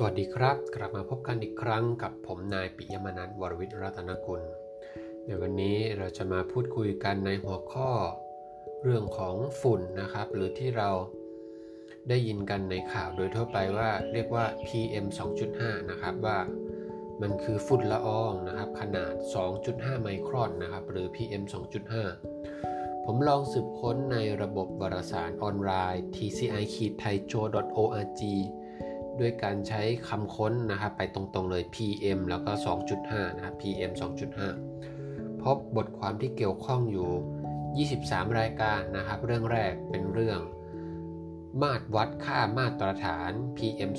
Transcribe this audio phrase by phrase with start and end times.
[0.00, 4.42] สวัสดีครับ กลับมาพบกันอีกครั้งกับผมนายปิยมนัทวรวิทย์รัตนกุล
[5.26, 7.90] ในวันนี้เราจะมาพูดคุยกันในหัวข้อ
[8.82, 10.90] เรื่องของฝุ่นนะครับ หรือที่เรา
[12.08, 15.06] ได้ยินกันในข่าวโดยทั่วไปว่าเรียกว่า PM
[15.48, 16.38] 2.5 นะครับว่า
[17.20, 19.12] มันคือฝุ่นละอองนะครับขนาด
[19.58, 21.42] 2.5 ไมครอนนะครับหรือ PM
[22.24, 28.22] 2.5 ผมลองสืบค้นในระบบวารสารออนไลน์ tci-thaijo.org
[29.20, 32.52] ด้วยการใช้คำค้นนะครับไปตรงๆเลย PM แล้วก็
[32.94, 33.92] 2.5 นะครับ PM
[34.66, 40.40] 2.5 พบบทความที่เกี่ยวข้องอยู่ 23 รายการนะครับ เรื่องแรกเป็นเรื่อง
[41.62, 43.90] มาตรวัดค่ามาตรฐาน PM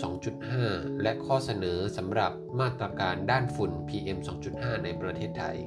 [0.47, 2.31] 2.5 และข้อเสนอสำหรับ
[2.61, 4.19] มาตรการด้านฝุ่น PM
[4.51, 5.57] 2.5 ในประเทศไทย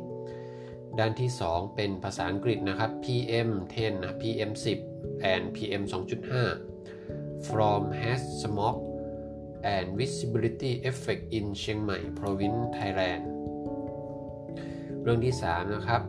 [0.99, 4.51] ด้านที่ 2 เป็นภาษาอังกฤษนะครับ PM 10 นะ PM
[4.91, 8.77] 10 and PM 2.5 from has smog
[9.75, 13.23] and Visibility Effect in เชียงใหม่ Province Thailand
[15.03, 16.03] เรื่องที่ 3 นะครับ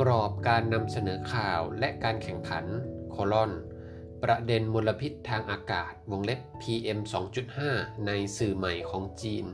[0.00, 2.64] กรอบการนำเสนอข่าวและการแข่งขัน
[3.10, 3.52] โคลอน
[4.22, 6.98] ประเด็นมลพิษทางอากาศวงเล็บ PM
[7.52, 9.44] 2.5 ในสื่อใหม่ของจีน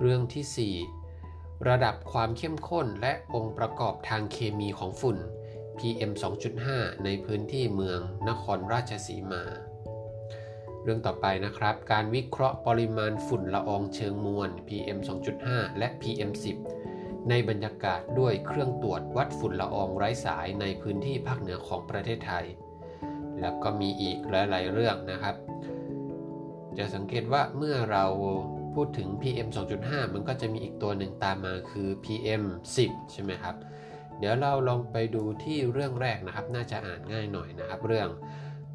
[0.00, 0.76] เรื่องที่
[1.24, 5.18] 4 ระดับความเข้มข้นและองค์ประกอบทางเคมีของฝุ่น
[5.78, 6.12] PM
[6.58, 9.44] 2.5 ในพื้นที่เมืองนครราชสีมา
[10.86, 14.98] เรื่องต่อไปนะครับ การวิเคราะห์ปริมาณฝุ่นละอองเชิงมวล PM
[15.38, 16.30] 2.5 และ PM
[16.80, 22.46] 10 ในบรรยากาศด้วยเครื่องตรวจวัดฝุ่นละอองไร้สายในพื้นที่ภาคเหนือของประเทศไทย
[23.40, 25.34] แล้วก็มีอีกหลาย ๆ เรื่องนะครับ
[26.78, 28.04] จะสังเกตว่าเมื่อเรา
[28.74, 29.48] พูดถึง PM
[29.80, 32.42] 2.5 มันก็จะมีอีกตัวหนึ่งตามมาคือ PM
[32.76, 33.56] 10 ใช่ไหมครับ
[34.18, 38.08] เดี๋ยวเราลองไปดูที่เรื่องแรกนะครับ น่าจะอ่านง่ายหน่อยนะครับ เรื่อง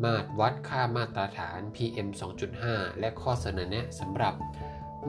[0.04, 2.08] มาตรวัดค่ามาตรฐาน PM
[2.54, 4.36] 2.5 และข้อเสนอแนะสำหรับ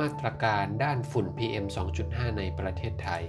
[0.00, 1.66] มาตรการด้านฝุ่น PM
[2.02, 3.24] 2.5 ในประเทศไทย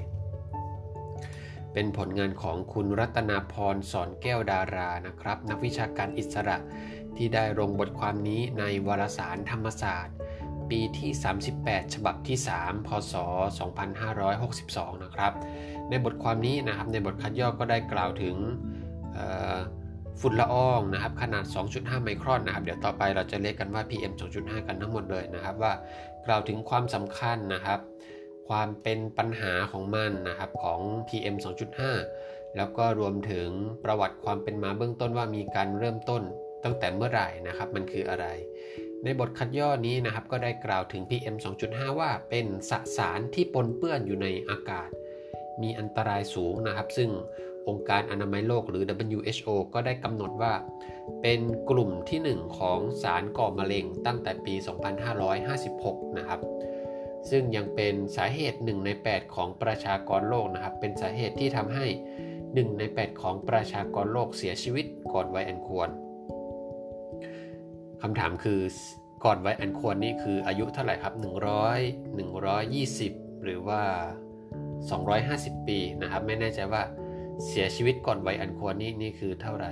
[1.74, 6.58] เป็นผลงานของคุณรัตนาพรสอนแก้วดารานะครับ นักวิชาการอิสระ
[7.16, 10.16] ที่ได้ลงบทความนี้ในวารสารธรรมศาสตร์
[10.70, 11.12] ปีที่
[11.54, 13.14] 38 ฉบับที่ 3 พศ
[14.34, 15.34] 2562 นะครับ
[15.90, 18.36] ในบทความนี้นะครับในบทคัดย่อก็ได้กล่าวถึง
[20.22, 25.74] ฝุ่นละอองนะครับขนาด 2.5 ไมครอนนะครับเดี๋ยวต่อไปเราจะเรียกกันว่า PM 2.5 กันทั้งหมดเลยนะครับว่า
[26.26, 27.80] กล่าวถึงความสำคัญนะครับ
[28.50, 31.36] ความเป็นปัญหาของมันนะครับของ PM
[31.96, 33.48] 2.5 แล้วก็รวมถึง
[33.84, 36.24] ประวัติความเป็นมาเบื้องต้นว่ามีการเริ่มต้น
[36.64, 38.26] ตั้งแต่เมื่อไหร่นะครับมันคืออะไร
[39.04, 41.36] ในบทคัดย่อนี้นะครับก็ได้กล่าวถึง PM
[41.68, 44.90] 2.5 ว่าเป็นสสารที่ปนเปื้อนอยู่ในอากาศ
[45.62, 47.10] มีอันตรายสูงนะครับ ซึ่ง
[47.70, 48.84] องค์การอนามัยโลกหรือ
[49.16, 50.54] WHO ก็ได้กำหนดว่า
[51.22, 54.54] เป็นกลุ่มที่ 1 ของสารก่อมะเร็งตั้งแต่ปี
[55.36, 56.40] 2556 นะครับ
[57.30, 61.86] ซึ่งยังเป็นสาเหตุ 1 ใน 8 ของประชากรโลกนะครับ เป็นสาเหตุที่ทำให้
[62.34, 65.90] 1 ใน 8 ของประชากรโลกเสียชีวิตก่อนวัยอันควร
[68.02, 68.60] คำถามคือ
[69.26, 71.24] ก่อนวัยอันควรนี่คืออายุเท่าไหร่ครับ 100
[72.86, 73.82] 120 หรือว่า
[74.92, 76.82] 250 ปีนะครับ ไม่แน่ใจว่า
[77.48, 79.72] เสียชีวิตก่อนวัยอันควรนี่นี่คือเท่าไหร่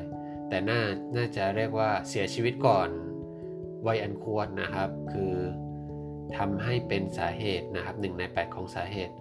[0.50, 0.82] แต่น่า
[1.16, 2.90] น่าจะเรียกว่าเสียชีวิตก่อน
[3.88, 5.34] วัยอันควรนะครับ คือ
[6.38, 9.16] ทำให้เป็นสาเหตุนะครับหนึ่งใน 8 ของสาเหตุ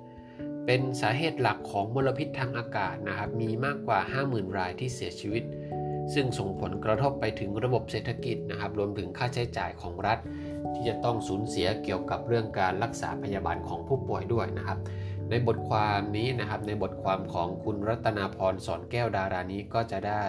[0.67, 5.45] เป็นสาเหตุหลักของมลพิษทางอากาศนะครับ มีมากกว่า 50,000 รายที่เสียชีวิต
[6.15, 10.19] ซึ่งส่งผลกระทบไปถึงระบบเศรษฐกิจนะครับ รวมถึงค่าใช้จ่ายของรัฐ
[10.75, 14.79] ที่จะต้องสูญเสียเกี่ยวกับเรื่องการรักษาพยาบาลของผู้ป่วยด้วยนะครับ
[15.31, 20.25] ในบทความนี้นะครับในบทความของคุณรัตนาพรสอนแก้วดารานี้ก็จะได้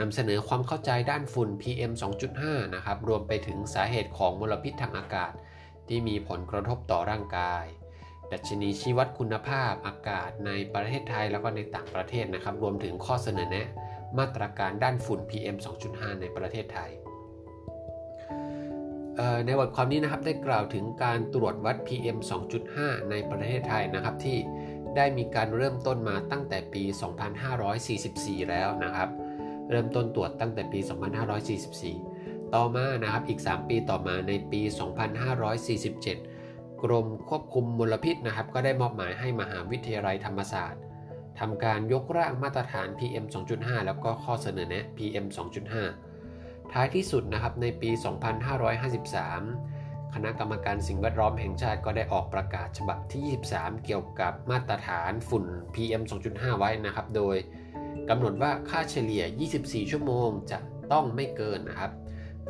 [0.00, 1.92] นำเสนอความเข้าใจด้านฝุ่น PM
[2.32, 5.32] 2.5 นะครับรวมไปถึงสาเหตุของมลพิษทางอากาศ
[5.88, 7.64] ที่มีผลกระทบต่อร่างกาย
[8.32, 13.68] ดัชนีชี้วัดคุณภาพอากาศในประเทศไทยแล้วก็ในต่างประเทศนะครับ รวมถึงข้อเสนอแนะ
[14.18, 15.56] มาตรการด้านฝุ่น PM
[15.88, 16.90] 2.5 ในประเทศไทย
[19.46, 22.18] ในบทความนี้นะครับได้กล่าวถึงการตรวจวัด PM
[22.64, 24.38] 2.5 ในประเทศไทยนะครับที่
[24.96, 26.82] ได้มีการเริ่มต้นมาตั้งแต่ปี
[27.66, 29.08] 2544 แล้วนะครับ
[29.70, 30.78] เริ่มต้นตรวจตั้งแต่ปี
[31.46, 34.60] 2544 ต่อมานะครับอีก 3 ปีต่อมาในปี
[35.46, 40.80] 2547 กรมควบคุมมลพิษนะครับก็ได้มอบหมายให้มหาวิทยาลัยธรรมศาสตร์
[41.38, 43.24] ทำการยกร่างมาตรฐาน PM
[43.56, 46.05] 2.5 แล้วก็ข้อเสนอแนะ PM 2.5
[46.72, 47.90] ท้ายที่สุดนะครับในปี
[48.82, 57.36] 2553 คณะกรรมการสิ่งแวดล้อมแห่งชาติก็ได้ออกประกาศฉบับที่ 23 เกี่ยวกับมาตรฐานฝุ่น PM 2.5 ไว้นะครับ โดย
[58.08, 59.22] กำหนดว่าค่าเฉลี่ย
[59.58, 60.58] 24 ชั่วโมงจะ
[60.92, 61.92] ต้องไม่เกินนะครับ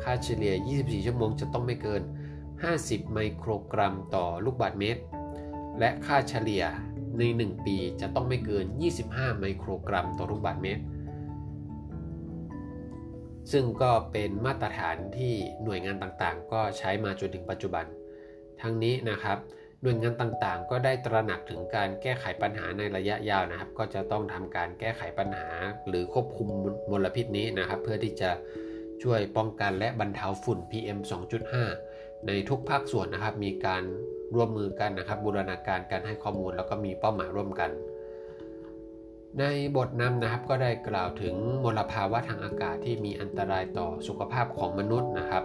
[0.03, 2.01] ค่าเฉลี่ย 24 ชั่วโมงจะต้องไม่เกิน
[2.57, 5.01] 50 ไมโครกรัมต่อลูกบาศก์เมตร
[5.79, 6.63] และค่าเฉลี่ย
[7.17, 8.65] ใน 1 ปีจะต้องไม่เกิน
[9.03, 10.83] 25 ไมโครกรัมต่อลูกบาศก์เมตร
[13.51, 15.33] ซึ่งก็เป็นมาตรฐานที่
[15.63, 17.85] หน่วยงานต่างๆ ก็ใช้มาจนถึงปัจจุบัน
[18.61, 19.37] ทั้งนี้นะครับ
[19.81, 25.49] หน่วยงานต่างๆ ก็ได้ตระหนักถึงการแก้ไขปัญหาในระยะยาวนะครับ ก็จะต้องทำการแก้ไขปัญหา
[25.87, 26.47] หรือควบคุม
[26.91, 28.31] มลพิษนี้นะครับ เพื่อที่จะ
[29.03, 30.99] ช่วยป้องกันและบรรเทาฝุ่น PM
[31.63, 33.83] 2.5 ในทุกภาคส่วนนะครับ มีการ
[34.35, 37.71] ร่วมมือกันนะครับ บูรณาการการให้ข้อมูลแล้วก็มีเป้าหมายร่วมกัน
[39.39, 39.45] ใน
[39.75, 45.43] บทนำนะครับก็ได้กล่าวถึงมลภาวะทางอากาศที่มีอันตรายต่อสุขภาพของมนุษย์นะครับ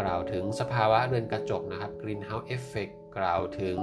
[0.00, 3.78] กล่าวถึงสภาวะเรือนกระจกนะครับ Greenhouse Effect กล่าวถึง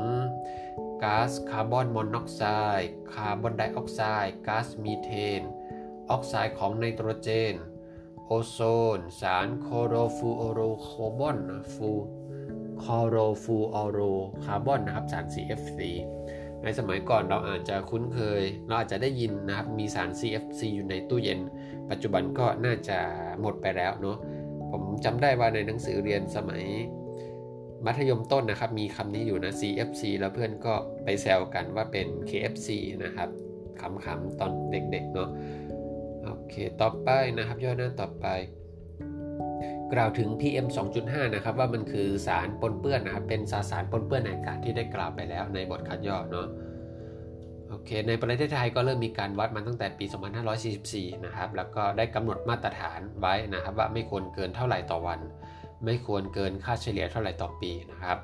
[1.04, 2.44] ก๊าซคาร์บอนมอนอกไซ
[2.80, 5.10] ด์คาร์บอนไดออกไซด์ก๊าซมีเท
[5.40, 5.42] น
[6.10, 7.54] ออกไซด์ของไนโตรเจน
[8.28, 8.60] โอโซ
[8.98, 14.00] น สารคลอโรฟลูออโร
[14.46, 15.80] คาร์บอนคลอโรฟลูออโรคาร์บอนนะครับสาร CFC
[16.64, 21.40] ในสมัยก่อนเราอาจจะคุ้นเคย เราอาจจะได้ยินนะครับ มีสาร CFC อยู่ในตู้เย็น
[21.90, 22.98] ปัจจุบันก็น่าจะ
[23.42, 24.18] หมดไปแล้วเนาะ
[24.72, 26.64] ผมจำได้ว่าในหนังสือเรียนสมัย
[27.86, 30.74] มัธยมต้นนะครับ มีคำนี้อยู่นะ CFC แล้วเพื่อนก็
[31.04, 32.70] ไปแซวกันว่าเป็น KFC
[33.04, 33.30] นะครับ
[33.82, 35.30] ขำๆตอนเด็กๆเนาะ
[36.26, 38.28] โอเค ต่อไปนะครับย่อหน้าต่อไป
[39.94, 40.68] กล่าวถึง PM
[41.02, 46.48] 2.5 นะครับว่ามันคือสารปนเปื้อนนะครับเป็นสาสารปนเปื้อนในอากาศที่ได้กล่าวไปแล้วในบทคัดย่อเนาะ
[47.70, 50.06] โอเคในประเทศไทยก็เริ่มมีการวัดมาตั้งแต่ปี
[50.66, 55.20] 2544 นะครับแล้วก็ได้กำหนดมาตรฐานไว้นะครับว่าไม่ควรเกินเท่าไหร่ต่อวัน
[55.86, 58.18] ไม่ควรเกินค่าเฉลี่ยเท่าไหร่ต่อปีนะครับ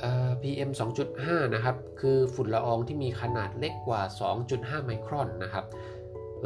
[0.00, 0.70] เอ่อ PM
[1.12, 4.02] 2.5 นะครับคือฝุ่นละอองที่มีขนาดเล็กกว่า
[4.44, 5.64] 2.5 ไมครอนนะครับ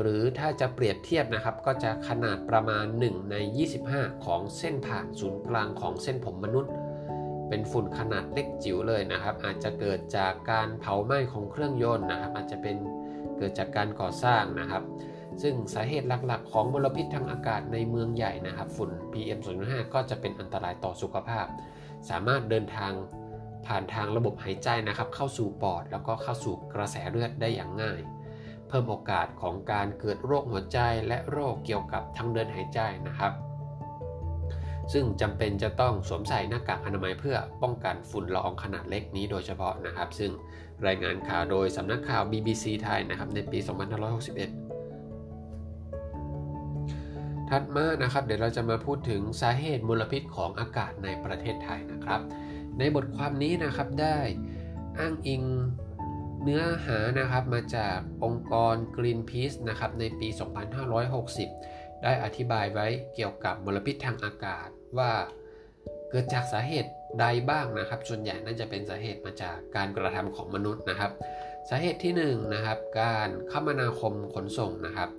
[0.01, 3.37] หรือถ้าจะเปรียบเทียบนะครับ ก็จะขนาดประมาณ 1 ใน
[3.81, 6.73] 25 ของเส้นผ่านศูนย์กลางของเส้นผมมนุษย์
[7.49, 12.77] เป็นฝุ่นขนาดเล็กจิ๋วเลยนะครับ อาจจะเกิดจากการเผาไหม้ของเครื่องยนต์นะครับ อาจจะเป็น
[13.39, 14.83] เกิดจากการก่อสร้างนะครับ
[15.43, 21.47] ซึ่งสาเหตุหลักๆ ของมลพิษทางอากาศในเมืองใหญ่นะครับ ฝุ่น PM 2.5 ก็จะเป็นอันตรายต่อสุขภาพ
[22.11, 22.93] สามารถเดินทาง
[23.67, 28.01] ผ่านทางระบบหายใจนะครับ เข้าสู่ปอด แล้วก็เข้าสู่กระแสเลือดได้อย่างง่าย
[28.69, 30.79] เพิ่มโอกาสของการเกิดโรคหัวใจ
[31.09, 33.33] และโรคเกี่ยวกับทางเดินหายใจนะครับ
[34.93, 40.31] ซึ่งจำเป็นจะต้องสวมใส่หน้ากากอนามัยเพื่อป้องกันฝุ่นละอองขนาดเล็กนี้โดยเฉพาะนะครับ ซึ่ง
[40.87, 43.69] รายงานข่าวโดยสำนักข่าว BBC ไทยนะครับในปี 2561
[47.51, 52.21] ถัดมานะครับเดี๋ยวเราจะมาพูดถึงสาเหตุมลพิษของอากาศในประเทศไทยนะครับ
[52.79, 54.19] ในบทความนี้นะครับได้
[54.99, 55.43] อ้างอิง
[56.43, 60.29] เนื้อหานะครับมาจากองค์กร Greenpeace นะครับในปี
[61.17, 64.69] 2560 ได้อธิบายไว้เกี่ยวกับมลพิษทางอากาศ
[64.99, 65.13] ว่า
[66.11, 66.91] เกิดจากสาเหตุ
[67.21, 71.13] ใดบ้างนะครับ ส่วนใหญ่น่าจะเป็นสาเหตุมาจากการกระทำของมนุษย์นะครับ
[71.71, 72.23] สาเหตุที่1น
[72.55, 75.11] นะครับ การคมนาคมขนส่งนะครับ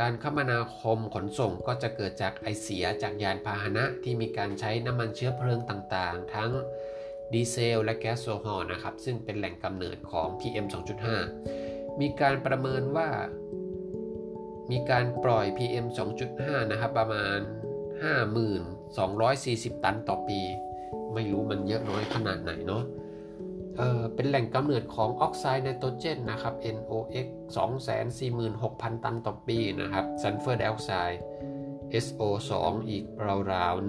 [0.00, 6.50] การคมนาคมขนส่งก็จะเกิดจากไอเสียจากยานพาหนะที่มีการใช้น้ำมันเชื้อเพลิงต่างๆ ทั้ง
[7.34, 10.66] ดีเซลและแก๊สโซฮอลนะครับซึ่งเป็นแหล่งกำเนิดของ PM
[11.32, 13.08] 2.5 มีการประเมินว่า
[14.70, 15.86] มีการปล่อย PM
[16.28, 17.38] 2.5 นะครับประมาณ
[18.60, 20.40] 5,240 ตันต่อปี
[21.14, 22.84] ไม่รู้มันเยอะน้อยขนาดไหนเนาะ
[23.76, 27.26] เเป็นแหล่งกำเนิดของออกไซด์ไนโตรเจนนะครับ NOx
[28.14, 31.20] 246,000 ตันต่อปีนะครับซัลเฟอร์ไดออกไซด์
[32.04, 32.52] SO2
[32.88, 33.04] อีก
[33.52, 33.88] ราวๆ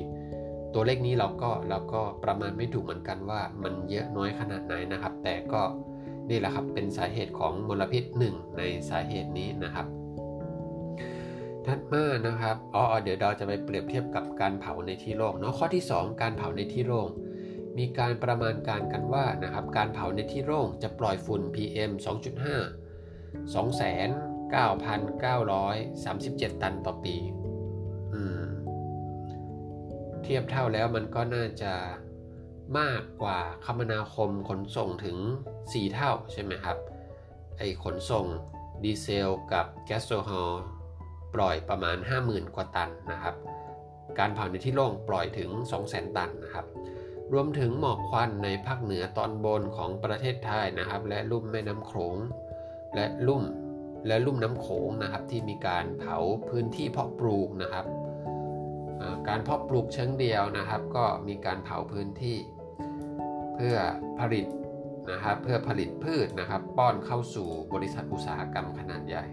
[0.73, 5.61] ตัวเลขนี้เราก็เราก็ประมาณไม่ถูกเหมือนกันว่ามันเยอะน้อยขนาดไหนนะครับ แต่ก็
[6.29, 9.85] นี่แหละครับเป็นสาเหตุของมลพิษหนึ่งในสาเหตุนี้นะครับ
[11.65, 17.09] ถัดมานะครับอ๋อเดี๋ยวเราจะไปเปรียบเทียบกับการเผาในที่โล่งเนาะข้อที่ 2 การเผาในที่โล่ง
[17.77, 22.05] มีการประมาณการกันว่านะครับการเผาในที่โล่งจะปล่อยฝุ่น PM 2.5
[26.51, 27.15] 29,937 ตันต่อปี
[30.33, 31.73] ทียบเท่าแล้วมันก็น่าจะ
[32.79, 35.17] มากกว่าคมนาคมขนส่งถึง
[35.55, 36.77] 4 เท่าใช่ไหมครับ
[37.57, 38.25] ไอขนส่ง
[38.83, 40.53] ดีเซลกับแก๊สโซฮอล
[41.35, 43.35] ปล่อยประมาณ 50,000 กว่าตันนะครับ
[44.19, 45.49] การเผาในที่โล่งปล่อยถึง
[45.83, 46.65] 200,000 ตันนะครับ
[47.33, 52.15] รวมถึงหมอกควันในภาคเหนือตอนบนของประเทศไทยนะครับ และลุ่มแม่น้ำโขง
[52.95, 53.43] และลุ่ม
[54.07, 56.17] และลุ่มน้ำโขงนะครับที่มีการเผา
[56.49, 57.85] พื้นที่เพาะปลูกนะครับ
[59.27, 62.37] การเพาะปลูกเชิงเดียวนะครับ ก็มีการเผาพื้นที่
[63.55, 63.75] เพื่อ
[64.19, 64.45] ผลิต
[65.11, 69.25] นะครับเพื่อผลิตพืชนะครับ ป้อนเข้าสู่บริษัทอุตสาหกรรมขนาดใหญ่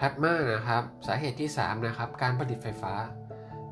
[0.00, 2.94] ถัดมานะครับสาเหตุที่ 3 นะครับ การผลิตไฟฟ้า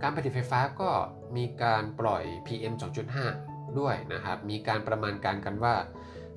[0.02, 0.90] การผลิตไฟฟ้าก็
[1.36, 2.74] มีการปล่อย PM
[3.26, 5.74] 2.5 ด้วยนะครับ มีการประมาณการกันว่า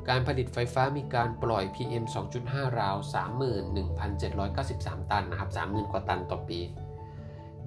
[0.10, 2.04] การผลิตไฟฟ้ามีการปล่อย PM
[2.42, 2.98] 2.5 ราว
[4.24, 6.60] 31,793 ตันนะครับ 30,000 กว่าตันต่อปี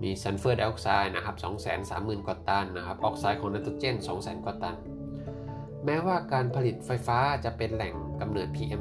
[0.02, 1.36] มีซัลเฟอร์ไดออกไซด์นะครับ
[1.82, 4.76] 230,000 กว่าตันนะครับ ออกไซด์ของไนโตรเจน 200,000 กว่าตัน
[5.84, 8.80] แม้ว่าการผลิตไฟฟ้าจะเป็นแหล่งกำเนิด PM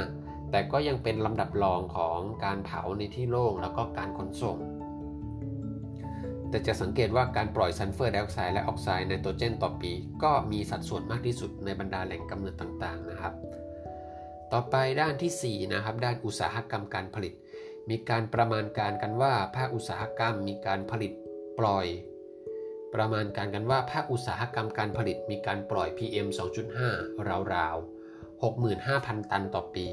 [0.00, 4.58] 2.5 แต่ก็ยังเป็นลำดับรองของการเผาในที่โล่งแล้วก็การขนส่ง
[6.50, 9.92] แต่จะสังเกตว่าการปล่อยซัลเฟอร์ไดออกไซด์และออกไซด์ไนโตรเจน ต่อปี
[10.22, 13.32] ก็มีสัดส่วนมากที่สุดในบรรดาแหล่งกำเนิดต่างๆนะครับ
[14.52, 17.32] ต่อไปด้านที่4นะครับด้านอุตสาหกรรมการผลิต
[17.90, 21.12] มีการประมาณการกันว่าภาคอุตสาหกรรมมีการผลิต
[21.58, 21.86] ปล่อย
[22.94, 26.26] ประมาณการกันว่าภาคอุตสาหกรรมการผลิตมีการปล่อย PM
[26.90, 29.86] 2.5 ราวๆ 65,000 ตันต่อปี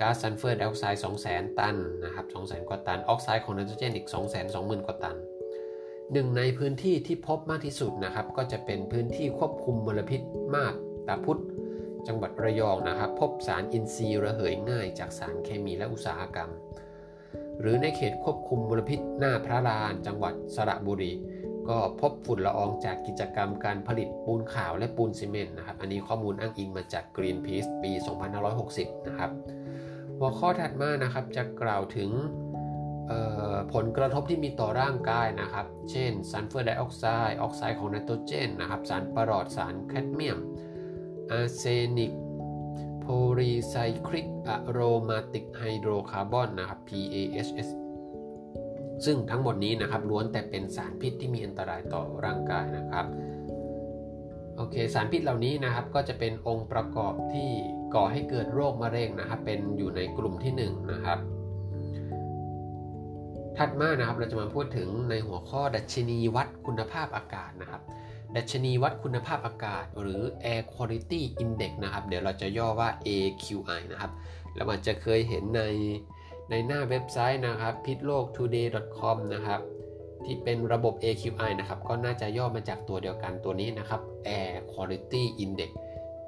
[0.00, 4.08] ก๊าซซัลเฟอร์ไดออกไซด์200,000 ตันนะครับ200,000 กว่าตัน ออกไซด์ของไนโตรเจนอีก
[4.46, 5.16] 220,000 กว่าตัน
[6.12, 10.20] หนึ่งในพื้นที่ที่พบมากที่สุดนะครับ ก็จะเป็นพื้นที่ควบคุมมลพิษ
[10.56, 10.74] มาบ
[11.08, 11.40] ตาพุด
[12.06, 16.50] จังหวัดระยองนะครับ พบสารอินทรีย์ระเหยง่ายจากสารเคมีและอุตสาหกรรม
[17.62, 21.12] หรือในเขตควบคุมมลพิษหน้าพระลานจังหวัดสระบุรี
[21.68, 27.92] ก็พบฝุ่นละอองจากกิจกรรมการผลิตปูนขาวและปูนซีเมนต์นะครับ อันนี้ข้อมูลอ้างอิงมาจาก Greenpeace ปี
[28.50, 29.30] 2560 นะครับ
[30.18, 32.10] หัวข้อถัดมานะครับจะกล่าวถึง
[33.74, 40.38] ผลกระทบที่มีต่อร่างกายนะครับ เช่นซัลเฟอร์ไดออกไซด์ ออกไซด์ของไนโตรเจนนะครับ สารปรอด สารแคดเมียม
[41.30, 41.62] อาร์เซ
[41.98, 42.12] นิก
[43.02, 43.74] โพลีไซ
[44.06, 47.68] คลิกอะโรมาติกไฮโดรคาร์บอนนะครับ PAHs
[49.04, 53.06] ซึ่งทั้งหมดนี้นะครับล้วนแต่เป็นสารพิษที่มีอันตรายต่อร่างกายนะครับ
[54.56, 57.50] โอเคสารพิษเหล่านี้นะครับก็จะเป็นองค์ประกอบที่
[57.94, 61.18] ก่อให้เกิดโรคมะเร็งนะครับเป็นอยู่ในกลุ่มที่1นะครับ
[63.58, 67.82] ถัดมานะครับเราจะมาพูดถึงในหัวข้อดัชนีวัดคุณภาพอากาศนะครับ
[68.36, 70.22] ดัชนีวัดคุณภาพอากาศ หรือ
[70.52, 74.12] Air Quality Index นะครับ เดี๋ยวเราจะย่อว่า AQI นะครับ
[74.54, 75.62] เราอาจจะเคยเห็นใน
[76.50, 79.60] ในหน้าเว็บไซต์นะครับพิษโลก today.com นะครับ
[80.24, 84.00] ที่เป็นระบบ AQI นะครับ ก็น่าจะย่อมาจากตัวเดียวกันตัวนี้นะครับ
[84.38, 85.70] Air Quality Index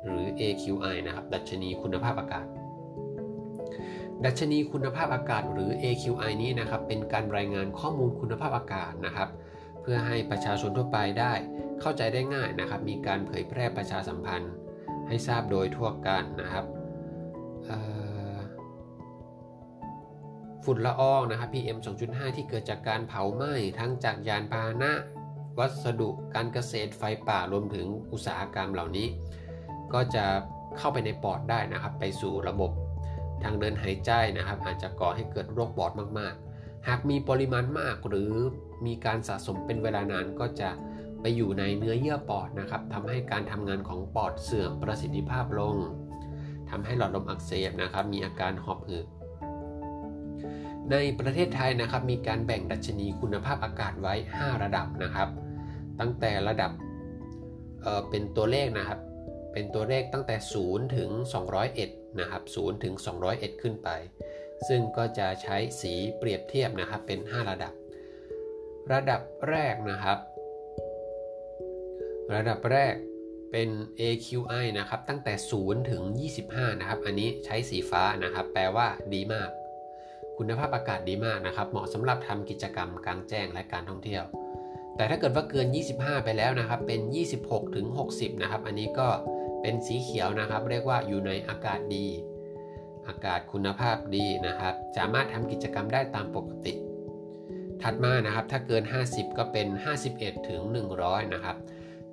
[0.04, 2.46] หรือ AQI นะครับ ดัชนีคุณภาพอากาศ
[4.24, 9.28] ดัชนีคุณภาพอากาศหรือ AQI นี้นะครับ เป็นการรายงานข้อมูลคุณภาพอากาศนะครับ
[9.80, 11.32] เพื่อให้ประชาชนทั่วไปได้
[11.80, 14.52] เข้าใจได้ง่ายนะครับ มีการเผยแพร่ประชาสัมพันธ์
[15.08, 16.64] ให้ทราบโดยทั่วกันนะครับ
[20.64, 24.92] ฝุ่นละอองนะครับ PM 2.5 ที่เกิดจากการเผาไหม้ทั้งจากยานพาหนะ
[25.58, 29.06] วัสดุการเกษตรไฟป่ารวมถึงอุตสาหกรรมเหล่านี้
[29.92, 30.24] ก็จะ
[30.78, 32.70] เข้าไปในปอดได้นะครับ ไปสู่ระบบ
[33.44, 38.32] ทางเดินหายใจนะครับ อาจจะก่อให้เกิดโรคปอดมากๆ หากมีปริมาณมากหรือ
[38.86, 40.70] มีการสะสมเป็นเวลานานก็จะ
[41.26, 45.76] ไปอยู่ในเนื้อเยื่อปอดนะครับทำให้การทำงานของปอดเสื่อมประสิทธิภาพลง
[46.70, 49.06] ทำให้หลอดลมอักเสบนะครับ มีอาการหอบหืด
[50.90, 55.28] ในประเทศไทยนะครับมีการแบ่งดัชนีคุณภาพอากาศไว้ 5 ระดับนะครับ
[56.00, 56.72] ตั้งแต่ระดับ
[57.82, 58.98] เเป็นตัวเลขนะครับ
[59.52, 61.10] เป็นตัวเลขตั้งแต่ 0 ถึง
[61.64, 62.94] 201 นะครับ 0 ถึง
[63.28, 63.88] 201 ขึ้นไป
[64.68, 67.72] ซึ่งก็จะใช้สีเปรียบเทียบนะครับเป็น 5 ระดับ
[68.92, 70.18] ระดับแรกนะครับ
[72.32, 72.94] ระดับแรก
[73.52, 73.68] เป็น
[74.00, 76.02] AQI นะครับ ตั้งแต่ 0 ถึง
[76.42, 79.50] 25 นะครับ อันนี้ใช้สีฟ้านะครับ แปลว่าดีมาก
[80.38, 84.24] คุณภาพอากาศดีมากนะครับ เหมาะสำหรับทำกิจกรรมกลางแจ้งและการท่องเที่ยว
[84.96, 85.66] แต่ถ้าเกิดว่าเกิน
[85.96, 87.00] 25 ไปแล้วนะครับ เป็น
[87.38, 89.08] 26 ถึง 60 นะครับ อันนี้ก็
[89.62, 92.06] เป็นสีเขียวนะครับ เรียกว่าอยู่ในอากาศดี
[93.08, 96.74] อากาศคุณภาพดีนะครับ สามารถทำกิจกรรมได้ตามปกติ
[97.82, 99.66] ถัดมานะครับ ถ้าเกิน 50 ก็เป็น
[100.08, 100.60] 51 ถึง
[100.98, 101.56] 100 นะครับ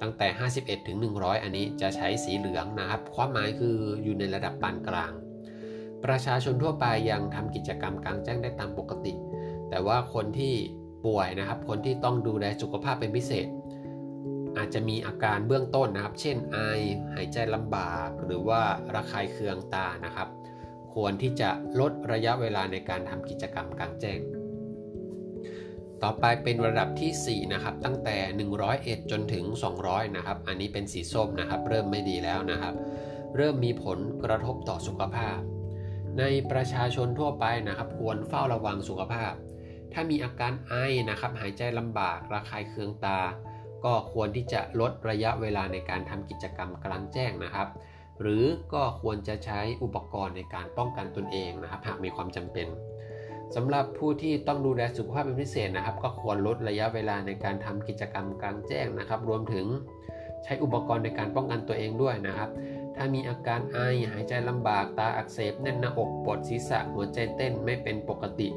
[0.02, 0.28] ตั้งแต่
[0.58, 5.12] 51 ถึง 100 อันนี้จะใช้สีเหลืองนะครับ ความหมายคืออยู่ในระดับปานกลาง
[6.06, 9.14] ประชาชนทั่วไปยังทำกิจกรรมกลางแจ้งได้ตามปกติ
[9.70, 10.54] แต่ว่าคนที่
[11.06, 13.48] ป่วยนะครับ คนที่ต้องดูแลสุขภาพเป็นพิเศษ
[14.58, 16.58] อาจจะมีอาการเบื้องต้นนะครับ เช่นไอ
[17.14, 18.62] หายใจลำบาก หรือว่า
[18.96, 20.28] ระคายเคืองตานะครับ
[20.94, 24.20] ควรที่จะลดระยะเวลาในการทำกิจกรรมกลางแจ้ง
[26.04, 28.18] ต่อไปเป็นระดับที่ 4 นะครับ ตั้งแต่
[28.68, 29.46] 101 จนถึง
[29.82, 32.74] 200 นะครับ อันนี้เป็นสีส้มนะครับ เริ่มไม่ดีแล้วนะครับ
[33.36, 35.40] เริ่มมีผลกระทบต่อสุขภาพ
[36.20, 39.34] ในประชาชนทั่วไปนะครับ ควรเฝ้าระวังสุขภาพ
[39.94, 40.74] ถ้ามีอาการไอ
[41.10, 43.20] นะครับ หายใจลำบาก ระคายเคืองตา
[43.86, 47.68] ก็ควรที่จะลดระยะเวลาในการทำกิจกรรมกลางแจ้งนะครับ
[48.22, 52.68] หรือก็ควรจะใช้อุปกรณ์ในการป้องกันตนเองนะครับ หากมีความจำเป็น
[53.56, 59.66] สำหรับผู้ที่ต้องดูแลสุขภาพเป็นพิเศษนะครับ ก็ควรลดระยะเวลาในการทำกิจกรรมกลางแจ้งนะครับ รวมถึง
[60.44, 62.50] ใช้อุปกรณ์ในการป้องกันตัวเองด้วยนะครับ
[62.96, 63.80] ถ้ามีอาการไอ
[64.12, 68.48] หายใจลำบากตาอักเสบแน่นหน้าอกปวดศีรษะหัวใจเต้นไม่เป็นปกติ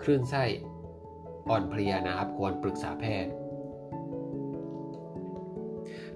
[0.00, 0.44] คลื่นไส้
[1.48, 3.32] อ่อนเพลียนะครับ ควรปรึกษาแพทย์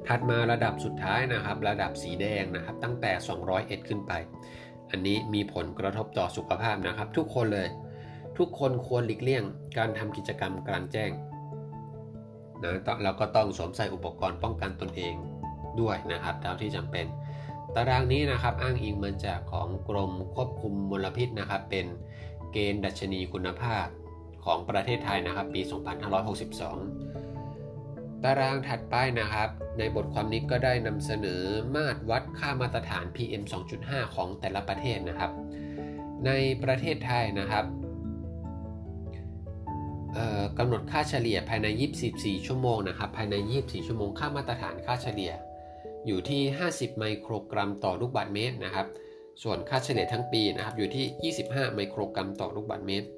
[0.07, 3.13] ถัดมาระดับสุดท้ายนะครับ ระดับสีแดงนะครับ ตั้งแต่
[3.51, 4.13] 200ขึ้นไป
[4.91, 7.69] อันนี้มีผลกระทบต่อสุขภาพนะครับ ทุกคนเลย
[8.39, 9.45] ทุกคนควรหลีกเลี่ยง
[9.79, 11.11] การทำกิจกรรมกลางแจ้ง
[12.63, 12.73] นะ
[13.05, 15.15] แล้วก็ต้องสวมใส่อุปกรณ์ป้องกันตนเอง
[15.81, 17.07] ด้วยนะครับเท่าที่จำเป็น
[17.75, 21.87] ตารางนี้นะครับอ้างอิงมาจากของกรมควบคุมมลพิษนะครับ เป็น
[22.53, 23.87] เกณฑ์ดัชนีคุณภาพ
[24.45, 25.71] ของประเทศไทยนะครับ ปี 2562
[28.25, 29.49] ตารางถัดไปนะครับ
[29.79, 31.43] ในบทความนี้ก็ได้นำเสนอ
[31.77, 33.43] มาตรวัดค่ามาตรฐาน PM
[33.79, 35.31] 2.5 ของแต่ละประเทศนะครับ
[36.27, 36.31] ใน
[36.65, 37.65] ประเทศไทยนะครับ
[40.59, 41.67] กำหนดค่าเฉลี่ยภายใน
[42.07, 45.33] 24 ชั่วโมงนะครับ ภายใน 24 ชั่วโมง ค่ามาตรฐานค่าเฉลี่ย
[46.07, 48.87] อยู่ที่ 50 ไมโครกรัมต่อลูกบาศก์เมตรนะครับ
[49.43, 53.09] ส่วนค่าเฉลี่ยทั้งปีนะครับอยู่ที่ 25 ไมโครกรัมต่อลูกบาศก์เมตร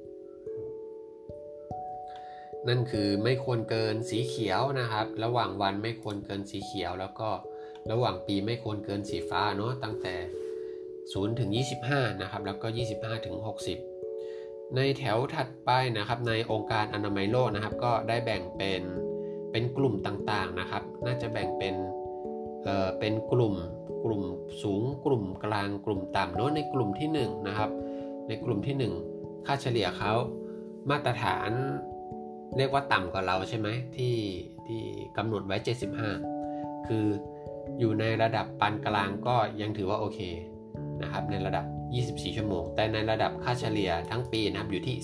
[2.68, 7.30] นั่นคือไม่ควรเกินสีเขียวนะครับ ระหว่างวันไม่ควรเกินสีเขียว แล้วก็
[7.90, 10.14] ระหว่างปีไม่ควรเกินสีฟ้าเนาะตั้งแต่
[10.76, 11.50] 0 ถึง
[11.86, 13.95] 25 นะครับ แล้วก็ 25 ถึง 60
[14.74, 18.82] ในแถวถัดไปนะครับในองค์การอนามัยโลกนะครับ ก็ได้แบ่งเป็น
[19.52, 21.74] เป็นกลุ่มต่างๆนะครับ น่าจะแบ่งเป็น
[22.64, 23.54] เอ่อเป็นกลุ่ม
[24.04, 24.22] กลุ่ม
[24.62, 27.70] สูงกลุ่มกลางกลุ่มต่ำเนาะในกลุ่มที่1นนะครับ
[28.28, 30.12] ในกลุ่มที่ 1 ค่าเฉลี่ยเขา
[30.90, 31.50] มาตรฐาน
[32.56, 34.16] เรียกว่าต่ำกว่าเราใช่ไหมที่
[34.66, 34.82] ที่
[35.16, 35.56] กำหนดไว้
[36.22, 37.04] 75 คือ
[37.78, 40.20] อยู่ในระดับปานกลางก็ยังถือว่าโอเค
[41.02, 44.96] นะครับในระดับ 24 ชั่วโมง แต่ในระดับค่าเฉลี่ยทั้งปีนะครับอยู่ที่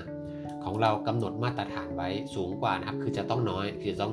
[0.00, 4.12] 35 ของเรากำหนดมาตรฐานไว้สูงกว่านะครับคือจะต้องน้อยคือต้อง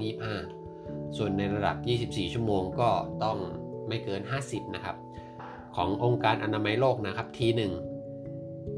[0.58, 2.90] 25 ส่วนในระดับ 24 ชั่วโมงก็
[3.24, 3.38] ต้อง
[3.88, 4.96] ไม่เกิน 50 นะครับ
[5.76, 7.74] ขององค์การอนามัยโลกนะครับทีหนึ่ง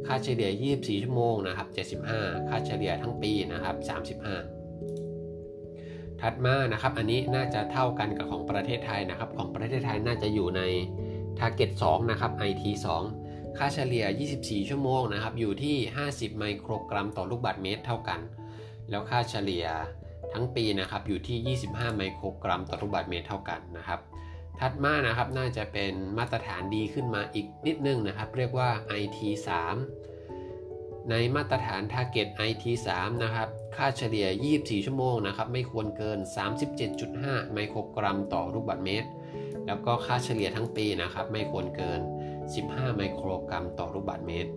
[0.08, 1.68] ค่าเฉลี่ย 24 ชั่วโมงนะครับ
[2.12, 3.88] 75 ค่าเฉลี่ยทั้งปีนะครับ 35
[6.22, 10.62] ถัดมานะครับ อันนี้น่าจะเท่ากันกับของประเทศไทยนะครับ ของประเทศไทยน่าจะอยู่ใน
[11.40, 12.64] Target 2 นะครับ IT
[12.98, 13.23] 2
[13.58, 14.06] ค่าเฉลี่ย
[14.40, 15.76] 24 ชั่วโมงนะครับ อยู่ที่
[16.08, 18.20] 50 ไมโครกรัมต่อลูกบาศก์เมตรเท่ากัน
[18.90, 19.66] แล้วค่าเฉลี่ย
[20.34, 24.00] ทั้งปีนะครับ อยู่ที่ 25 ไมโครกรัมต่อลูกบาศก์เมตรเท่ากันนะครับ
[24.60, 28.70] ถัดมานะครับ น่าจะเป็นมาตรฐานดีขึ้นมาอีกนิดนึงนะครับ เรียกว่า
[29.02, 29.20] IT
[30.38, 36.20] 3 ในมาตรฐาน Target IT 3 นะครับ ค่าเฉลี่ย 24 ชั่วโมงนะครับ ไม่ควรเกิน
[36.86, 39.10] 37.5 ไมโครกรัมต่อลูกบาศก์เมตร
[39.68, 42.02] แล้วก็ค่าเฉลี่ยทั้งปีนะครับ ไม่ควรเกิน
[42.52, 44.52] 15 ไมโครกรัมต่อลูกบาศก์เมตร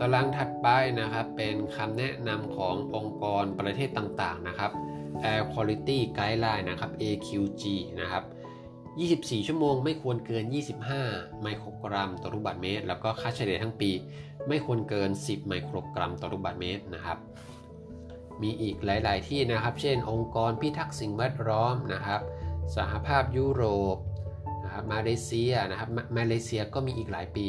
[0.00, 0.66] ตารางถัดไป
[1.00, 4.70] นะครับเป็นคำแนะนำขององค์กรประเทศต่างๆนะครับ
[5.32, 7.64] Air Quality Guideline นะครับ AQG
[8.00, 8.24] นะครับ
[8.82, 10.44] 24 ชั่วโมงไม่ควรเกิน
[10.94, 13.90] 25 ไมโครกรัมต่อลูกบาศก์เมตร แล้วก็ค่าเฉลี่ยทั้งปี
[14.48, 17.18] ไม่ควรเกิน 10 ไมโครกรัมต่อลูกบาศก์เมตรนะครับ
[18.42, 22.20] มีอีกหลาย ๆ ที่นะครับ เช่น องค์กรพิทักษ์สิ่งแวดล้อมนะครับ
[22.76, 23.96] สหภาพยุโรป
[24.92, 27.46] มาเลเซียนะครับมาเลเซียก็มีอีกหลายปี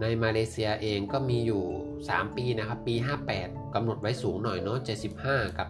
[0.00, 1.64] ในมาเลเซียเองก็มีอยู่
[2.00, 2.94] 3 ปีนะครับ ปี
[3.34, 4.78] 58กำหนดไว้สูงหน่อยเนาะ
[5.18, 5.68] 75 กับ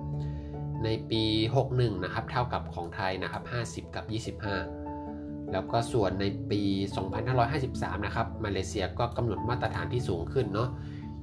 [0.00, 1.22] 35 ในปี
[1.64, 3.42] 61 นะครับ เท่ากับของไทยนะครับ
[3.88, 6.62] 50 กับ 25 แล้วก็ส่วนในปี
[7.34, 10.68] 2553 นะครับ มาเลเซียก็กำหนดมาตรฐานที่สูงขึ้นเนาะ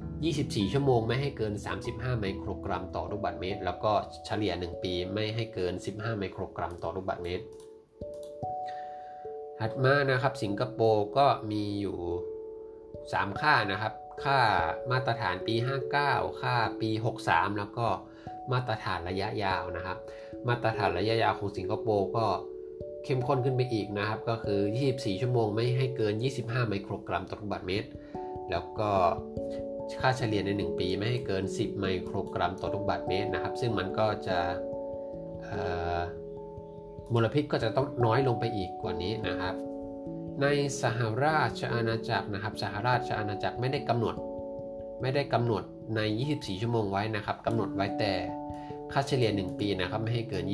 [0.10, 1.54] 24 ชั่วโมงไม่ให้เกิน
[1.88, 3.92] 35 ไมโครกรัมต่อลูกบาศก์เมตร แล้วก็
[4.26, 7.44] เฉลี่ย 1 ปีไม่ให้เกิน 15 ไมโครกรัมต่อลูกบาศก์เมตร
[9.60, 11.98] ถัดมานะครับสิงคโปร์ก็มีอยู่
[12.70, 13.94] 3 ค่านะครับ
[14.24, 14.40] ค่า
[14.92, 15.56] มาตรฐานปี
[15.98, 16.90] 59 ค่าปี
[17.24, 17.88] 63 แล้วก็
[18.52, 19.98] มาตรฐานระยะยาวนะครับ
[20.48, 22.26] มาตรฐานระยะยาวของสิงคโปร์ก็
[23.04, 24.60] เข้มข้นขึ้นไปอีกนะครับ ก็คือ
[24.92, 27.90] 24 ชั่วโมงไม่ให้เกิน 25 ไมโครกรัมต่อลูกบาศก์เมตร
[28.52, 28.90] แล้วก็
[30.02, 34.40] ค่าเฉลี่ยใน 1 ปีไม่ให้เกิน 10 ไมโครกรัมต่อลูกบาศก์เมตรนะครับ ซึ่งมันก็จะ
[37.14, 39.56] มลพิษก็จะต้องน้อยลงไปอีกกว่านี้นะครับ
[40.42, 40.46] ใน
[40.82, 44.16] สหราชอาณาจักรนะครับ สหราชอาณาจักรไม่ได้กำหนด
[45.02, 45.64] ไม่ได้กำหนด
[45.96, 48.14] ใน 24 ชั่วโมงไว้นะครับกำหนดไว้แต่
[48.92, 50.46] ค่าเฉลี่ย 1 ปีนะครับไม่ให้เกิน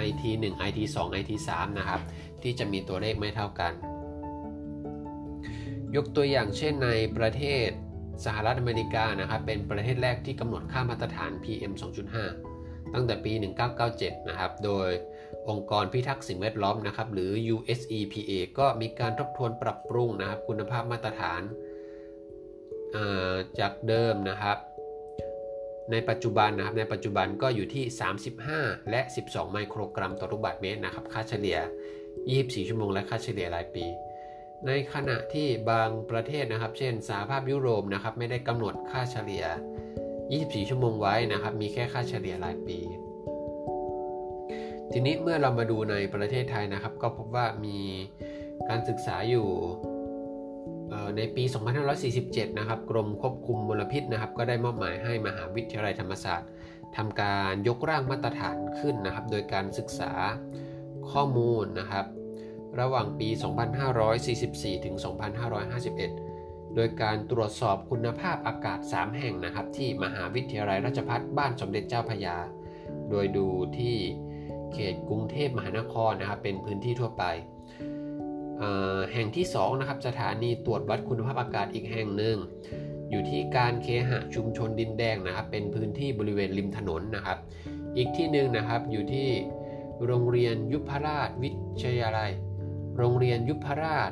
[0.07, 2.01] IT 1 IT 2 IT 3นะครับ
[2.43, 3.73] ที่จะมีตัวเลขไม่เท่ากัน
[5.95, 7.69] ยกตัวอย่างเช่นในประเทศ
[8.25, 11.73] สหรัฐอเมริกานะครับ เป็นประเทศแรกที่กำหนดค่ามาตรฐาน PM
[12.33, 13.33] 2.5 ตั้งแต่ปี
[13.81, 14.89] 1997 นะครับ โดย
[15.49, 21.41] องค์กรพิทักษ์สิ่งแวดล้อมนะครับ หรือ USEPA ก็มีการทบทวนปรับปรุงนะครับ คุณภาพมาตรฐาน
[23.59, 24.57] จากเดิมนะครับ
[25.91, 27.83] ในปัจจุบันนะครับในปัจจุบันก็อยู่ที่
[28.37, 31.57] 35 และ 12 ไมโครกรัมต่อลูกบาศก์เมตรนะครับค่าเฉลี่ย
[32.11, 33.85] 24 ชั่วโมงและค่าเฉลี่ยรายปี
[34.67, 39.45] ในขณะที่บางประเทศนะครับ เช่นสหภาพยุโรปนะครับไม่ได้กำหนดค่าเฉลี่ย
[40.05, 42.79] 24 ชั่วโมงไว้นะครับ มีแค่ค่าเฉลี่ยรายปี
[44.91, 47.79] ทีนี้เมื่อเรามาดูในประเทศไทยนะครับ ก็พบว่ามี
[48.69, 49.47] การศึกษาอยู่
[51.17, 51.43] ในปี
[52.01, 56.49] 2547 นะครับ กรมควบคุมมลพิษนะครับ ก็ได้มอบหมายให้มหาวิทยาลัยธรรมศาสตร์
[56.97, 60.11] ทำการยกร่างมาตรฐานขึ้นนะครับ โดยการศึกษา
[61.11, 62.05] ข้อมูลนะครับ
[62.79, 63.29] ระหว่างปี
[64.07, 64.95] 2544 ถึง
[66.05, 72.37] 2551 โดยการตรวจสอบคุณภาพอากาศ 3 แห่งนะครับ ที่มหาวิทยาลัยราชภัฏบ้านสมเด็จเจ้าพยา
[73.09, 73.95] โดยดูที่
[74.73, 77.23] เขตกรุงเทพมหานครนะครับ เป็นพื้นที่ทั่วไป
[79.13, 82.37] แห่งที่2นะครับสถานีตรวจวัดคุณภาพอากาศอีกแห่งหนึ่ง
[83.09, 87.37] อยู่ที่การเคหะชุมชนดินแดงนะครับ เป็นพื้นที่บริเวณริมถนนนะครับ
[87.97, 89.29] อีกที่หนึ่งนะครับอยู่ที่
[90.05, 91.49] โรงเรียนยุพราชวิ
[91.83, 92.31] ทยาลัย
[92.97, 94.11] โรงเรียนยุพราช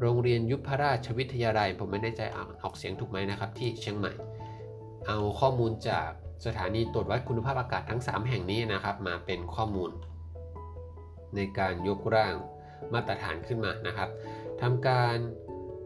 [0.00, 4.12] โรงเรียนยุพราชวิทยาลัย ผมไม่แน่ใจอออกเสียงถูกไหมนะครับ ที่เชียงใหม่
[5.06, 6.08] เอาข้อมูลจาก
[6.46, 9.90] สถานีตรวจวัดคุณภาพอากาศทั้ง 3 แห่งนี้นะครับ มาเป็นข้อมูล
[11.34, 12.34] ในการยกร่าง
[12.94, 14.08] มาตรฐานขึ้นมานะครับ
[14.62, 15.16] ทำการ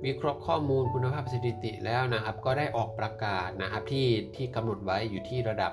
[0.06, 5.72] วิเคราะห์ข้อมูลคุณภาพสถิติแล้วนะครับ ก็ได้ออกประกาศนะครับที่ที่กำหนดไว้อยู่ที่ระดับ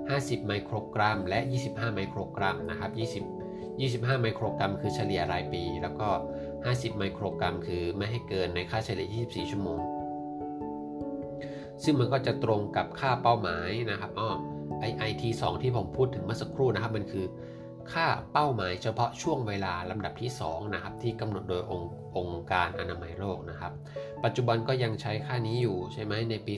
[0.00, 2.90] 50 ไมโครกรัม และ 25 ไมโครกรัมนะครับ
[3.78, 6.08] 20 25 ไมโครกรัม คือเฉลี่ยรายปี แล้วก็
[6.54, 9.80] 50 ไมโครกรัม คือไม่ให้เกินในค่าเฉลี่ย 24 ชั่วโมง
[11.84, 14.30] ซึ่งมันก็จะตรงกับค่าเป้าหมายนะครับอ๋อ
[14.80, 17.26] ไอไอทีสที่ผมพูดถึงเมื่อสักครู่นะครับมันคือ
[17.94, 23.72] ค่าเป้าหมายเฉพาะช่วงเวลาลำดับที่2นะครับที่กำหนดโดยองค์องค์การอนามัยโลกนะครับ
[24.24, 26.54] ปัจจุบันก็ยังใช้ค่านี้อยู่ใช่ไหมในปี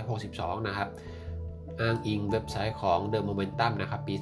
[0.00, 0.88] 2562 นะครับ
[1.80, 4.14] อ้างอิงเว็บไซต์ของ The Momentum นะครับปี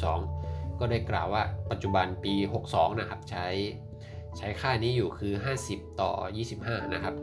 [0.00, 2.34] 2562 ก็ได้กล่าวว่าปัจจุบันปี
[2.66, 3.46] 62 นะครับใช้
[4.38, 5.32] ใช้ค่านี้อยู่คือ
[5.66, 6.12] 50 ต่อ
[6.52, 7.14] 25 นะครับ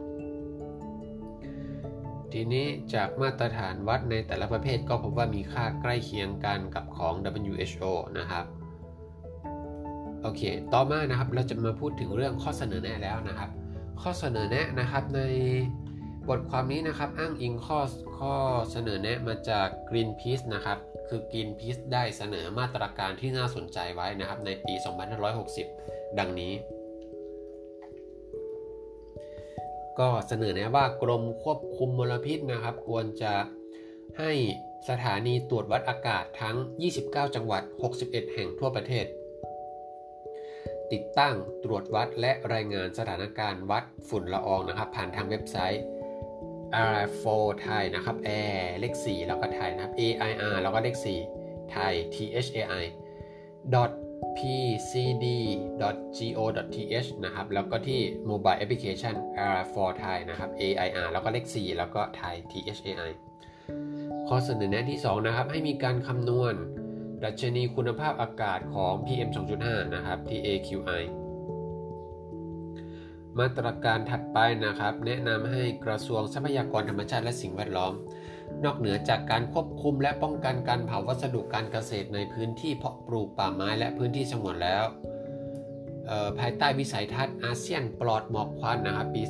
[2.34, 7.14] ทีนี้จากมาตรฐานวัดในแต่ละประเภทก็พบว่ามีค่าใกล้เคียงกันกับของ
[7.50, 8.46] WHO นะครับ
[10.22, 10.42] โอเค
[10.74, 13.50] ต่อมานะครับเราจะมาพูดถึงเรื่องข้อเสนอแนะแล้วนะครับ
[14.02, 15.22] ข้อเสนอแนะนะครับใน
[16.30, 17.80] บทความนี้นะครับอ้างอิงข้อ
[18.18, 18.34] ข้อ
[18.72, 20.78] เสนอแนะมาจาก Greenpeace นะครับ
[21.10, 24.74] คือ Greenpeace ได้เสนอมาตรการที่น่าสนใจไว้นะครับในปี
[25.46, 26.54] 2560 ดังนี้
[30.00, 33.34] ก็เสนอแนะว่ากรมควบคุมมลพิษนะครับ ควรจะ
[34.20, 34.32] ให้
[34.90, 36.56] สถานีตรวจวัดอากาศทั้ง
[36.96, 37.64] 29 จังหวัด
[37.98, 39.06] 61 แห่งทั่วประเทศ
[40.92, 45.84] ติดตั้งตรวจวัดและรายงานสถานการณ์วัดฝุ่นละอองนะครับ ผ่านทางเว็บไซต์
[47.00, 47.26] R4
[47.62, 50.96] ไทยนะครับ Air เลข4แล้วก็ไทยนะครับ AIR แล้วก็เลข
[51.34, 52.84] 4ไทย THAI
[54.38, 55.90] pcd.go.th
[57.26, 59.16] นะครับ แล้วก็ที่ mobile application
[59.58, 63.12] R for Thai นะครับ AIR แล้วก็เลข 4 แล้วก็ Thai THAI
[64.28, 66.54] ข้อเสนอแนะที่ 2 นะครับ ให้มีการคำนวณ
[67.24, 69.30] ดัชนีคุณภาพอากาศของ PM
[69.62, 71.04] 2.5 นะครับที่ AQI
[73.40, 77.94] มาตรการถัดไปนะครับ แนะนำให้กระทรวงทรัพยากรธรรมชาติและสิ่งแวดล้อม
[78.66, 84.84] นอกเหนือจากการควบคุมและป้องกันการเผาวัสดุการเกษตรในพื้นที่เพาะปลูกป่าไม้และพื้นที่สงวนแล้ว
[86.40, 89.22] ภายใต้วิสัยทัศน์อาเซียนปลอดหมอกควันนะครับปี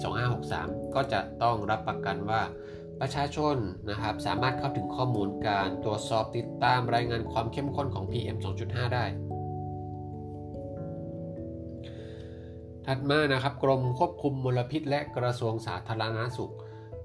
[0.44, 2.42] 2563 ก็จะต้องรับประกันว่า
[3.00, 3.56] ประชาชน
[3.90, 9.06] นะครับสามารถเข้าถึงข้อมูลการตรวจสอบติดตามรายงานความเข้มข้นของ PM 2.5 ได้
[12.86, 16.54] ถัดมานะครับกรมควบคุมมลพิษและกระทรวงสาธารณาสุข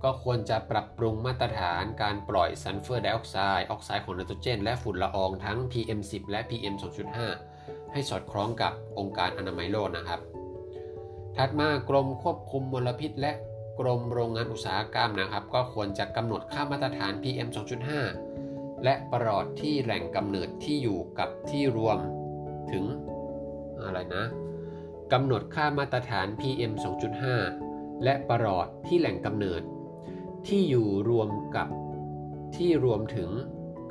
[0.05, 6.75] ก็ควรจะปรับปรุงมาตรฐานการปล่อยซัลเฟอร์ไดออกไซด์ออกไซด์ของไนโตรเจน และฝุ่นละอองทั้ง PM10 และ PM
[7.33, 10.21] 2.5 ให้สอดคล้องกับองค์การอนามัยโลกนะครับ
[11.37, 13.33] ถัดมากรมควบคุมมลพิษ และ
[13.79, 17.49] กรมโรงงานอุตสาหกรรมนะครับ ก็ควรจะกำหนดค่ามาตรฐาน PM
[18.17, 21.99] 2.5 และปลอดที่แหล่งกำเนิดที่อยู่กับที่รวม
[22.73, 22.85] ถึง
[23.83, 24.25] อะไรนะ
[25.13, 26.73] กำหนดค่ามาตรฐาน PM
[27.39, 29.63] 2.5 และปลอดที่แหล่งกำเนิด
[30.47, 31.69] ที่อยู่รวมกับ
[32.57, 33.31] ที่รวมถึง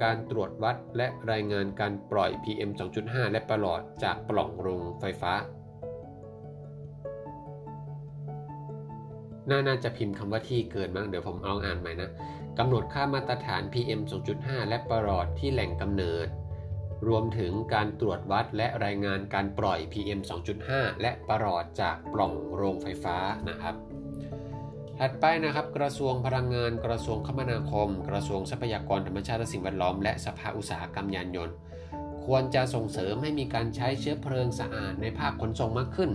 [0.03, 2.69] การตรวจวัดและรายงานการปล่อย PM
[3.01, 5.33] 2.5 และปลอดจากปล่องโรงไฟฟ้า
[9.49, 12.09] น่าน่าจะพิมพ์คำว่าที่เกินบ้งเดี๋ยวผมเอาอ่านใหม่นะ
[12.57, 14.01] กำหนดค่ามาตรฐาน PM
[14.35, 16.27] 2.5 และปลอดที่แหล่งกำเนิด
[17.07, 20.19] รวมถึงการตรวจวัดและรายงานการปล่อย PM
[20.61, 23.17] 2.5 และปลอดจากปล่องโรงไฟฟ้า
[23.49, 23.75] นะครับ
[24.99, 31.55] ถัดไปนะครับกระทรวงพลังงาน กระทรวงคมนาคม กระทรวงทรัพยากรธรรมชาติและสิ่งแวดล้อม และสภาอุตสาหกรรมยานยนต์
[32.25, 36.11] ควรจะส่งเสริมให้มีการใช้เชื้อเพลิงสะอาดในภาคขนส่งมากขึ้น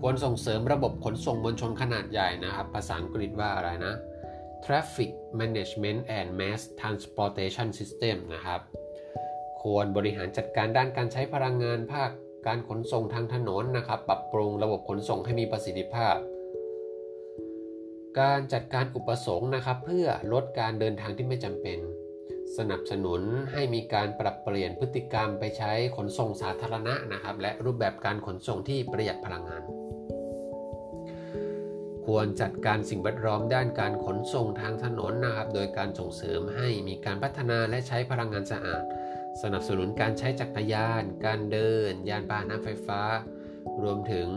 [0.00, 3.94] ควรส่งเสริมระบบขนส่งมวลชนขนาดใหญ่นะครับ ภาษาอังกฤษว่าอะไรนะ
[4.64, 8.60] Traffic Management and Mass Transportation System นะครับ
[9.62, 12.10] ควรบริหารจัดการด้านการใช้พลังงานภาค
[12.46, 16.16] การขนส่งทางถนนนะครับ ปรับปรุงระบบขนส่งให้มีประสิทธิภาพ
[18.20, 21.78] การจัดการอุปสงค์นะครับ เพื่อลดการเดินทางที่ไม่จำเป็น
[22.58, 23.20] สนับสนุน
[23.52, 29.62] ให้มีการปรับเปลี่ยนพฤติกรรมไปใช้ขนส่งสาธารณะนะครับ และรูปแบบการขนส่งที่ประหยัดพลังงาน
[32.06, 38.84] ควรจัดการสิ่งแวดล้อมด้านการขนส่งทางถนนนะครับ โดยการส่งเสริมให้มีการพัฒนาและใช้พลังงานสะอาด
[39.42, 43.00] สนับสนุนการใช้จักรยาน การเดิน ยานพาหนะไฟฟ้า
[43.82, 44.28] รวมถึง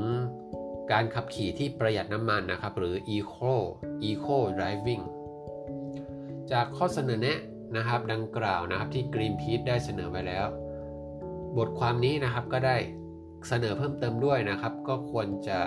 [0.91, 3.55] การขับขี่ที่ประหยัดน้ำมันนะครับ หรือ eco
[4.09, 5.03] eco driving
[6.51, 7.39] จากข้อเสนอแนะ
[7.77, 10.45] นะครับดังกล่าวนะครับที่ Greenpeace ได้เสนอไว้แล้ว
[11.57, 12.77] บทความนี้นะครับก็ได้
[13.47, 15.59] เสนอเพิ่มเติมด้วยนะครับ ก็ควรจะ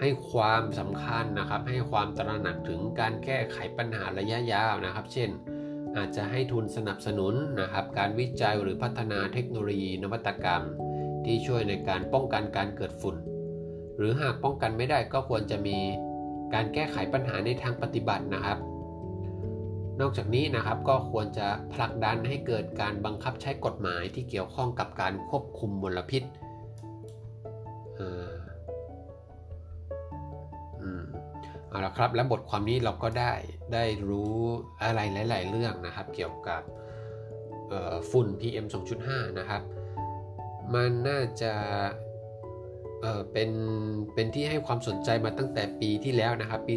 [0.00, 5.30] ให้ความสำคัญนะครับ ให้ความตระหนักถึงการแก้ไขปัญหาระยะยาวนะครับ เช่น
[5.96, 10.64] อาจจะให้ทุนสนับสนุนนะครับ การวิจัยหรือพัฒนาเทคโนโลยีนวัตกรรม
[11.24, 13.16] ที่ช่วยในการป้องกันการเกิดฝุ่น
[13.96, 15.78] หรือหากป้องกันไม่ได้ก็ควรจะมี
[16.54, 18.58] การแก้ไขปัญหาในทางปฏิบัตินะครับ
[20.00, 26.22] นอกจากนี้นะครับก็ควรจะผลักดันให้เกิดการบังคับใช้กฎหมายที่เกี่ยวข้องกับการควบคุมมลพิษ
[31.68, 33.32] เอาละครับและบทความนี้เราก็ได้
[33.74, 34.34] ได้รู้
[34.82, 36.62] อะไรหลาย ๆ เรื่องนะครับ เกี่ยวกับ
[38.10, 38.66] ฝุ่น PM
[39.02, 39.62] 2.5 นะครับ
[40.74, 41.52] มันน่าจะ
[43.02, 43.50] เออเป็น
[44.14, 46.74] เป็นที่ให้ความสนใจมาตั้งแต่ปีที่แล้วนะครับ ปี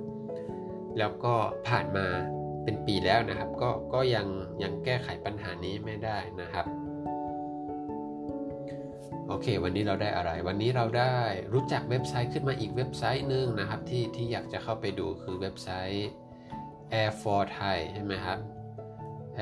[0.00, 1.34] 2562 แล้วก็
[1.68, 2.06] ผ่านมา
[2.64, 4.26] เป็นปีแล้วนะครับ ก็ก็ยัง
[4.62, 6.66] ยังแก้ไขปัญหานี้ไม่ได้นะครับ
[9.28, 11.18] โอเค วันนี้เราได้อะไร วันนี้เราได้
[11.52, 16.08] รู้จักเว็บไซต์ขึ้นมาอีกเว็บไซต์หนึ่งนะครับที่ที่อยากจะเข้าไปดูคือเว็บไซต์
[17.00, 18.38] air for thai ใช่ไหมครับ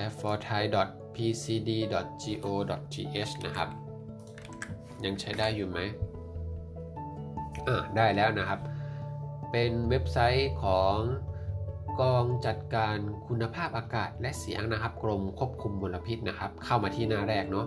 [0.02, 0.62] air for thai
[1.18, 1.70] pcd
[2.44, 2.54] go
[2.92, 3.68] th นะครับ
[5.04, 5.78] ยังใช้ได้อยู่ไหม
[7.68, 8.60] อ่าได้แล้วนะครับ
[9.50, 10.96] เป็นเว็บไซต์ของ
[12.00, 17.66] กองจัดการคุณภาพอากาศและเสียงนะครับ กรมควบคุมมลพิษนะครับ เข้ามาที่หน้าแรกเนาะ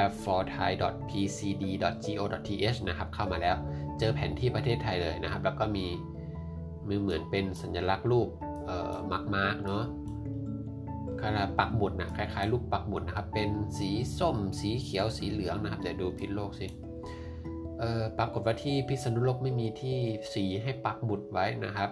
[0.00, 3.56] air4thai.pcd.go.th นะครับ เข้ามาแล้ว
[3.98, 5.86] เจอแผนที่ประเทศไทยเลยนะครับ แล้วก็มี
[6.88, 8.28] มือเหมือนเป็นสัญลักษณ์รูป
[9.10, 9.84] mark mark เนาะ
[11.20, 16.66] คล้ายปักหมุดนะคล้ายๆ รูปปักหมุดนะครับ เป็นสีส้ม สีเขียว สีเหลืองนะครับเดี๋ยวดูพิษณุโลกสิ
[18.18, 19.98] ปรากฏว่าที่พิษณุโลกไม่มีที่
[20.34, 21.90] สีให้ปักหมุดไว้นะครับ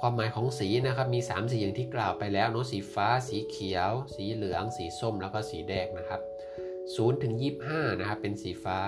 [0.00, 6.20] ความหมายของสีนะครับมี 3 สีอย่างที่กล่าวไปแล้วเนาะสีฟ้า สีเขียว สีเหลือง สีส้มแล้วก็สีแดงนะครับ
[6.76, 7.34] 0ถึง
[7.66, 8.78] 25นะครับเป็นสีฟ้า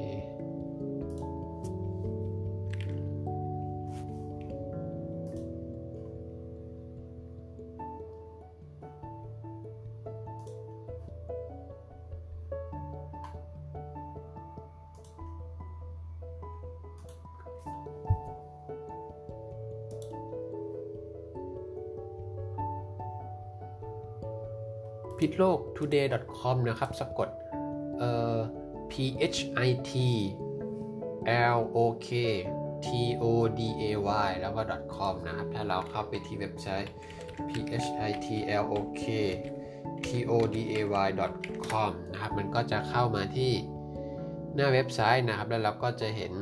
[25.18, 27.30] พิทโลก today.com นะครับ สะกด
[29.00, 29.94] h i t
[31.56, 32.10] l o k
[32.86, 32.88] t
[33.22, 33.24] o
[33.60, 33.84] d a
[34.28, 34.62] y แล้วก็
[34.96, 36.92] .com นะครับ ถ้าเราเข้าไปที่เว็บไซต์
[37.50, 38.28] p h i t
[38.62, 39.04] l o k
[40.06, 41.10] t o d a y
[41.68, 43.54] com นะครับ มันก็จะเข้ามาที่
[44.56, 46.34] หน้าเว็บไซต์นะครับ แล้วเราก็จะเห็น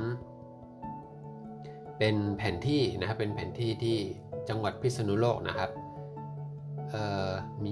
[1.98, 3.98] เป็นแผนที่นะครับ เป็นแผนที่ที่
[4.50, 5.70] จังหวัดพิษณุโลกนะครับ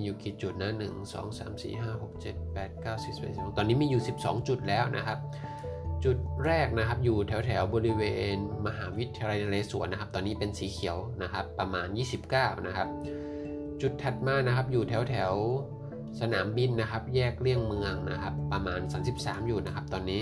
[0.06, 5.20] อยู่กี่จุดนะ1 2 3 4 5 6 7 8 9 10 11 12ตอนนี้มีอยู่ 12 จุดแล้วนะครับ
[6.06, 8.04] จุดแรกนะครับอยู่แถวแถวบริเว
[8.36, 11.88] ณ มหาวิทยาลัยนเรศวรนะครับ ตอนนี้เป็นสีเขียวนะครับประมาณ
[12.28, 12.88] 29 นะครับ
[13.82, 15.34] จุดถัดมานะครับอยู่แถวแถว
[16.20, 18.80] สนามบินนะครับ แยกเลี่ยงเมืองนะครับ ประมาณ
[19.14, 20.22] 33 อยู่นะครับ ตอนนี้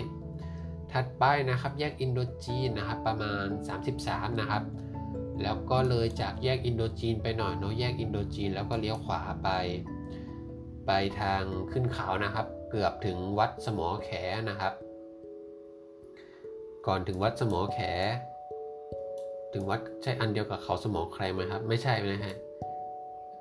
[0.93, 3.45] ถัดไปนะครับแยกอินโดจีนนะครับประมาณ
[3.93, 4.63] 33 นะครับ
[5.41, 9.49] แล้วก็เลยจากแยกอินโดจีนไปหน่อยเนาะแยกอินโดจีนแล้วก็เลี้ยวขวาไป
[10.87, 14.09] ไปทางขึ้นเขานะครับ เกือบถึงวัดสมอแข
[14.49, 14.73] นะครับ
[16.87, 17.79] ก่อนถึงวัดสมอแข
[19.53, 22.35] ถึงวัดใช่อันเดียวกับเขาสมอแครงไหมครับ ไม่ใช่นะฮะ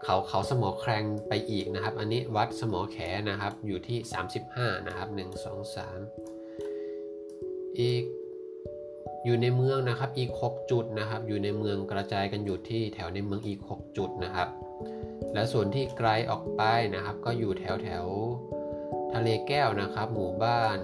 [0.05, 2.97] เขาเขาสมอแครงไปอีกนะครับ อันนี้วัดสมอแข
[3.31, 3.99] นะครับอยู่ที่
[4.43, 8.05] 35 นะครับ 1 2 3 อีก
[9.25, 14.49] อยู่ในเมืองนะครับอีก6จุดนะครับ อยู่ในเมืองกระจายกันอยู่ที่แถวในเมืองอีก6จุดนะครับ
[15.35, 16.63] และส่วนที่ไกลออกไป
[16.95, 18.07] นะครับ ก็อยู่แถวแถว
[19.15, 20.79] ทะเลแก้วนะครับ หมู่บ้าน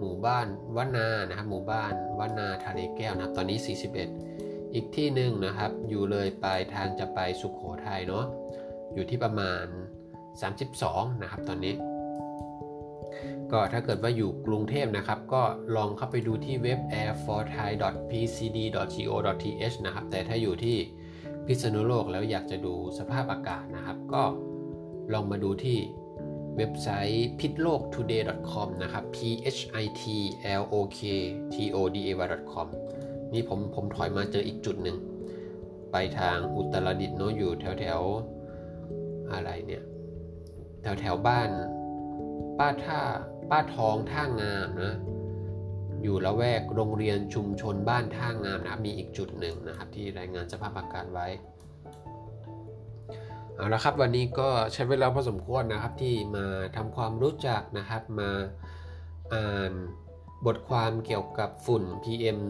[0.00, 3.58] หมู่บ้านวนานะครับ หมู่บ้านวนาทะเลแก้วนะครับ ตอนนี้
[4.14, 8.24] 41 อีกที่หนึ่งนะครับ อยู่เลยไปทางจะไปสุขโขทัยเนาะ
[8.94, 9.64] อยู่ที่ประมาณ
[10.44, 11.74] 32 นะครับ ตอนนี้
[13.52, 15.42] ก็ถ้าเกิดว่าอยู่กรุงเทพนะครับ ก็
[15.76, 20.76] ลองเข้าไปดูที่เว็บ airforthai.pcd.go.th นะครับ แต่ถ้าอยู่ที่
[21.46, 24.22] พิษณุโลกแล้วอยากจะดูสภาพอากาศนะครับ ก็
[25.12, 25.78] ลองมาดูที่
[26.56, 29.16] เว็บไซต์ pitlooktoday.com นะครับ p
[29.56, 30.02] h i t
[30.60, 31.00] l o k
[31.52, 32.68] t o d a y.com
[33.32, 34.98] นี่ผมผมถอยมาเจออีกจุดหนึ่ง
[35.92, 38.00] ไปทางอุตรดิตถ์เนาะอยู่แถวแถว
[39.32, 39.82] อะไรเนี่ย
[40.82, 41.50] แถวแถวบ้าน
[42.58, 43.00] ป้าท่า
[43.50, 44.94] ป้าท้องท่างามนะ
[46.02, 51.26] อยู่ละแวกโรงเรียนชุมชนบ้านท่างามนะครับมีอีกจุดหนึ่งนะครับ ที่รายงานสภาพอากาศไว้
[53.54, 58.30] เอาละครับวันนี้ก็ใช้เวลาพอสมควรนะครับที่มาทำความรู้จักนะครับมา
[59.34, 59.72] อ่าน
[60.46, 62.40] บทความเกี่ยวกับฝุ่น PM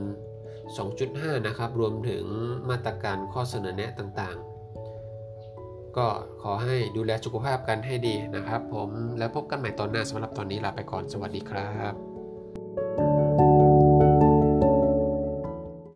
[0.66, 2.24] 2.5 นะครับ รวมถึง
[2.70, 4.38] มาตรการข้อเสนอแนะต่าง
[5.96, 6.06] ก็
[6.42, 13.07] ขอให้ดูแลสุขภาพกันให้ดีนะครับ ผมแล้วพบกันใหม่ตอนหน้าสำหรับตอนนี้ลาไปก่อนสวัสดีครับ